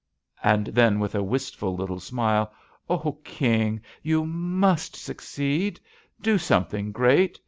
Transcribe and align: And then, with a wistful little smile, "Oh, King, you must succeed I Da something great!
And 0.43 0.65
then, 0.65 0.99
with 0.99 1.13
a 1.13 1.21
wistful 1.21 1.75
little 1.75 1.99
smile, 1.99 2.51
"Oh, 2.89 3.19
King, 3.23 3.81
you 4.01 4.25
must 4.25 4.95
succeed 4.95 5.79
I 5.79 6.23
Da 6.23 6.37
something 6.37 6.91
great! 6.91 7.37